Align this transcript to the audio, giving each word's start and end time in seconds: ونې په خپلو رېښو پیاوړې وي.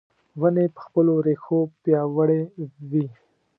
ونې 0.39 0.65
په 0.75 0.79
خپلو 0.85 1.13
رېښو 1.25 1.59
پیاوړې 1.81 2.41
وي. 2.89 3.05